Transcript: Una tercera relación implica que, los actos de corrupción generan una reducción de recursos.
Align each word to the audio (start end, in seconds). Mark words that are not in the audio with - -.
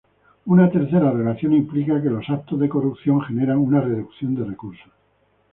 Una 0.45 0.67
tercera 0.67 1.11
relación 1.11 1.53
implica 1.53 2.01
que, 2.01 2.09
los 2.09 2.27
actos 2.27 2.59
de 2.59 2.67
corrupción 2.67 3.21
generan 3.21 3.59
una 3.59 3.81
reducción 3.81 4.33
de 4.33 4.45
recursos. 4.45 4.91